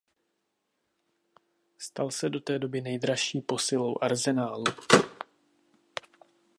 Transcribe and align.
Stal 1.77 2.11
se 2.11 2.29
do 2.29 2.39
té 2.39 2.59
doby 2.59 2.81
nejdražší 2.81 3.41
posilou 3.41 3.95
Arsenalu. 4.01 4.63